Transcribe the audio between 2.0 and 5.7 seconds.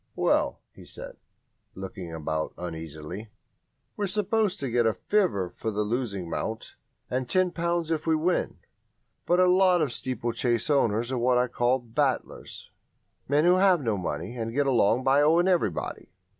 about uneasily, "we're supposed to get a fiver for